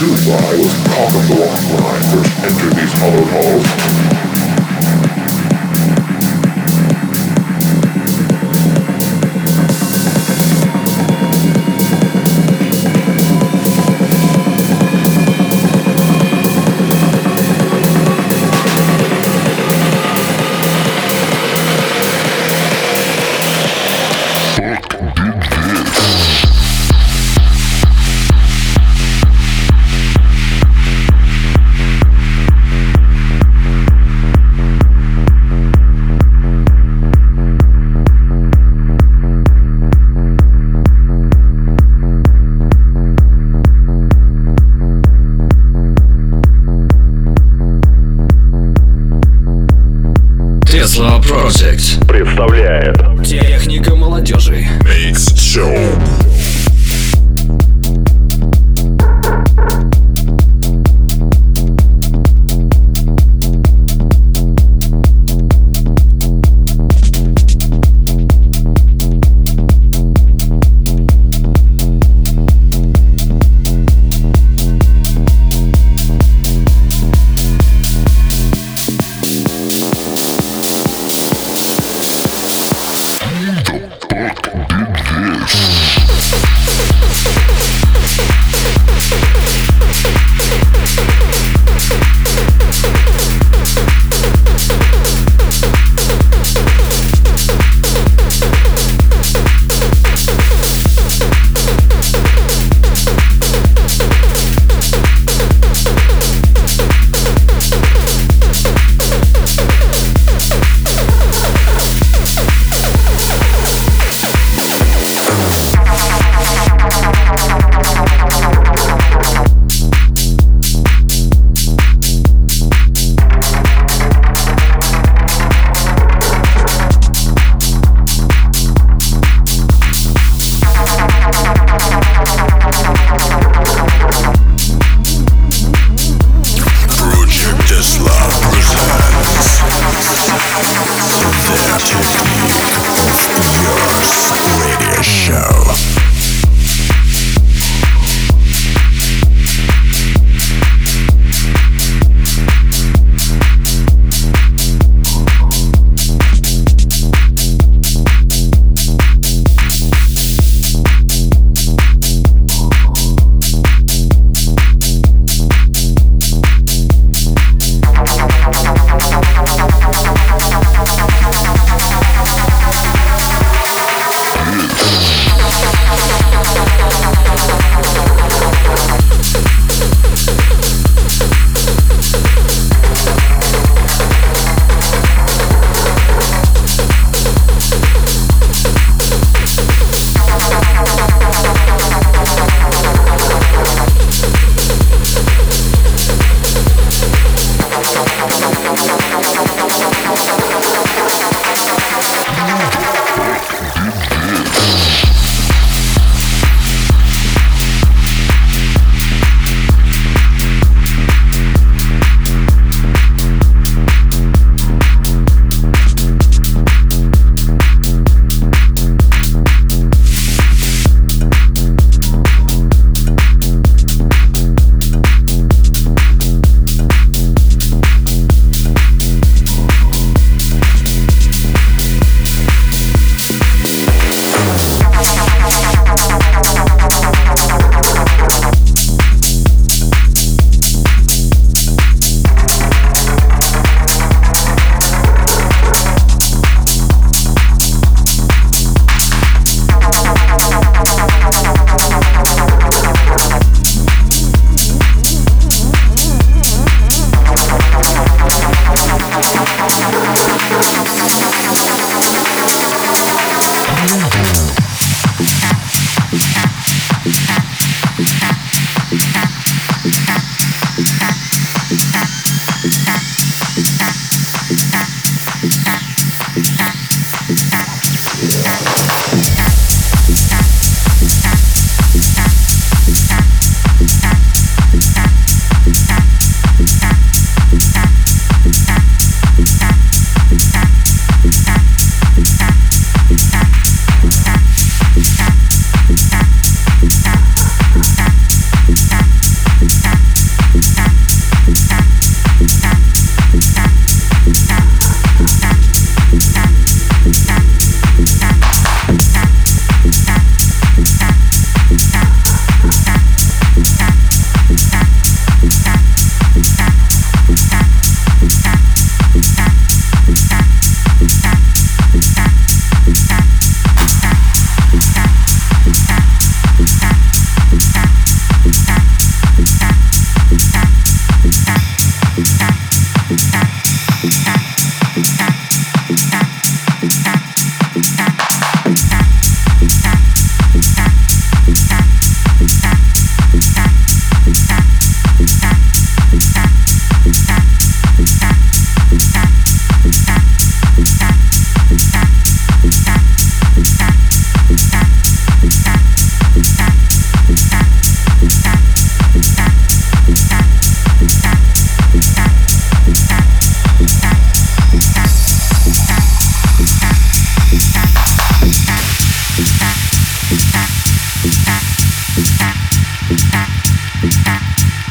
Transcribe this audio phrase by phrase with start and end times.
[0.00, 3.99] Soon I was proud the life when I first entered these hollow halls.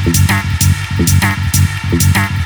[0.02, 0.16] Thank
[2.34, 2.39] you.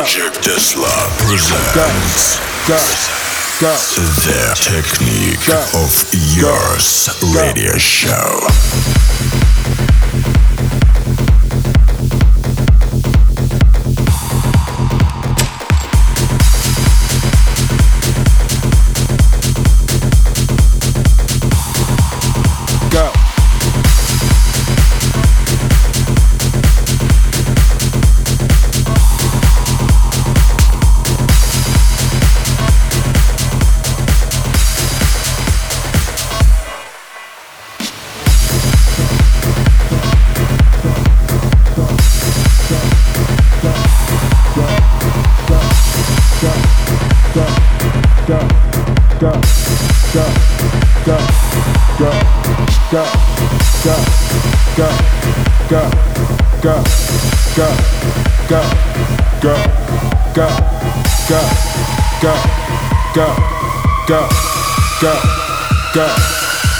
[0.00, 0.88] Project Tesla
[1.18, 2.74] presents go,
[3.60, 3.76] go, go.
[4.24, 8.99] the Technic of Youth radio show.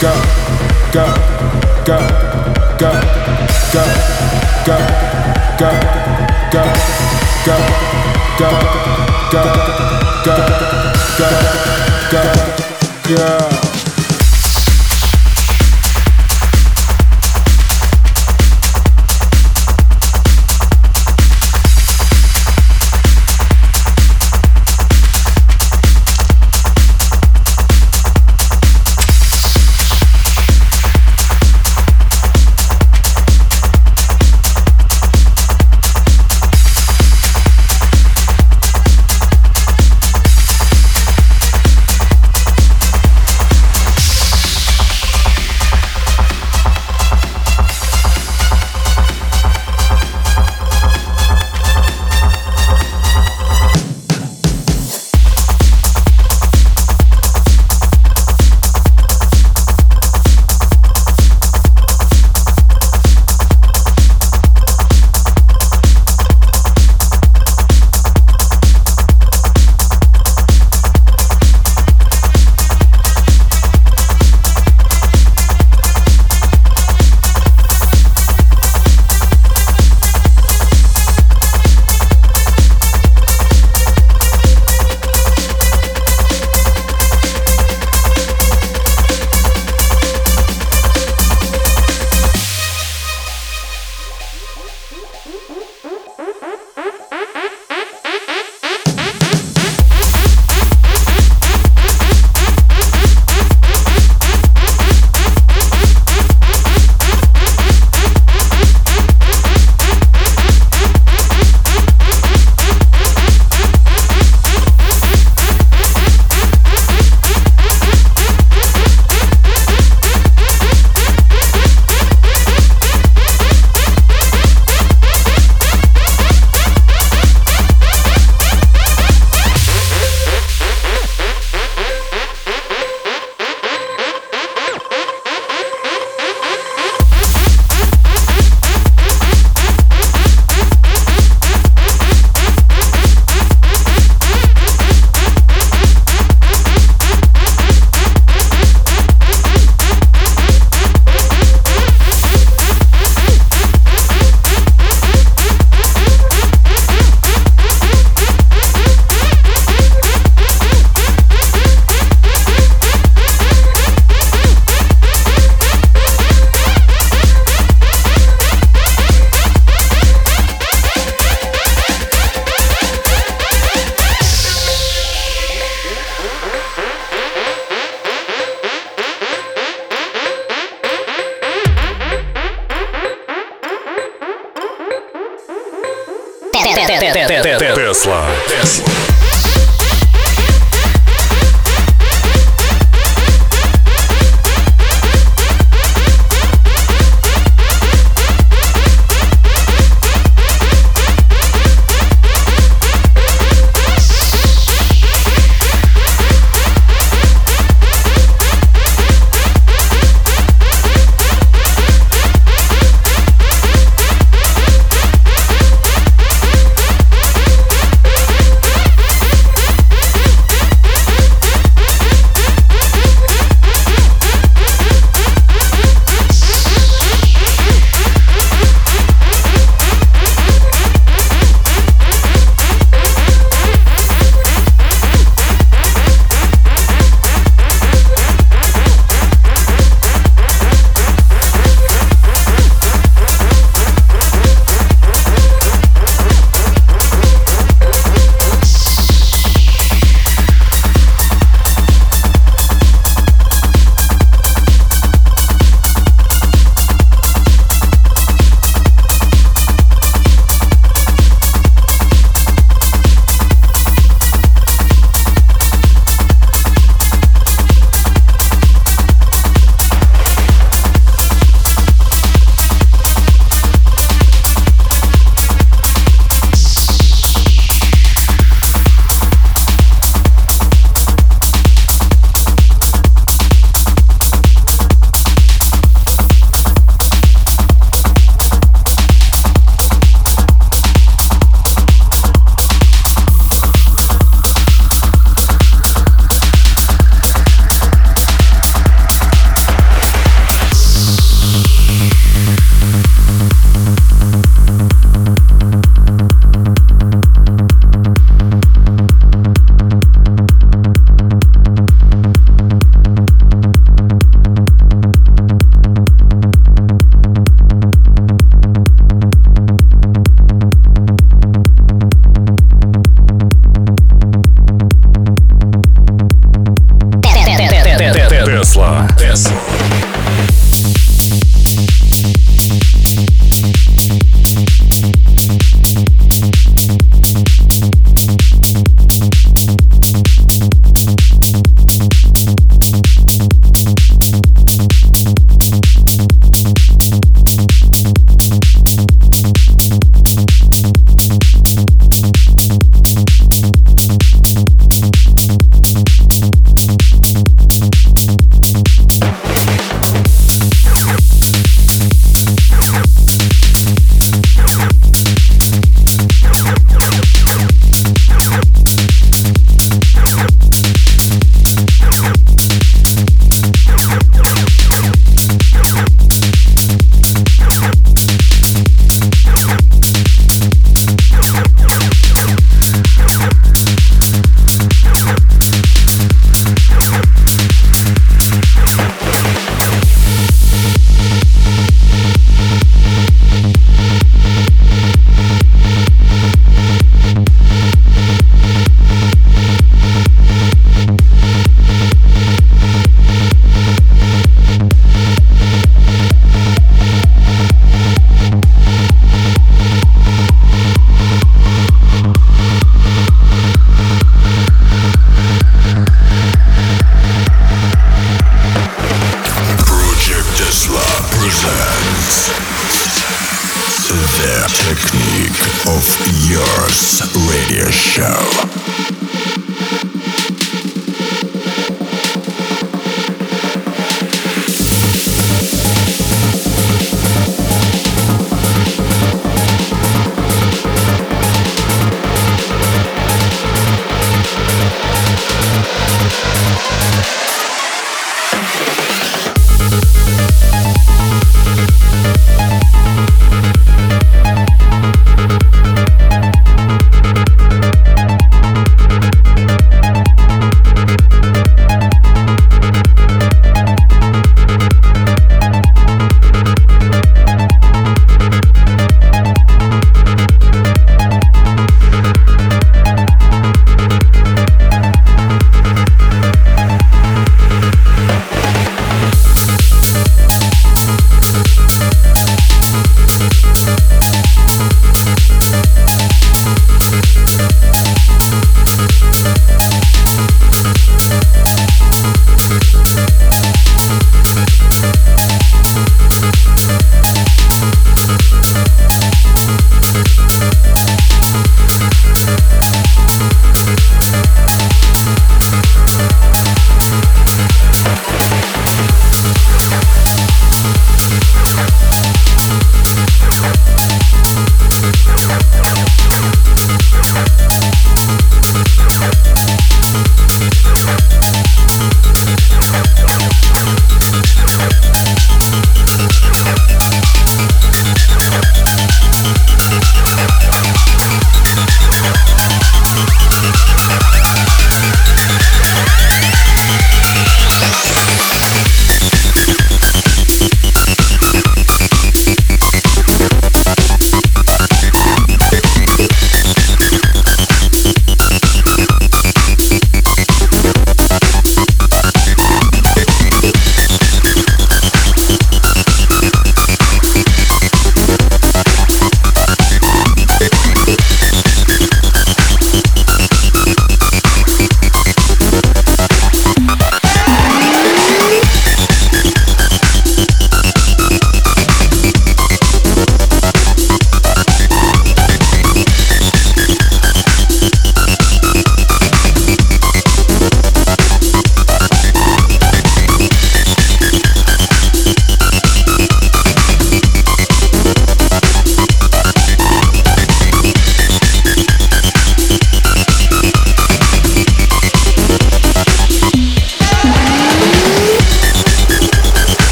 [0.00, 0.39] go.